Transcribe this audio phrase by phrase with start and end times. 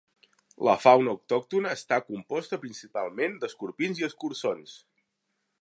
[0.67, 4.79] La fauna autòctona està composta principalment d'escorpins i escurçons.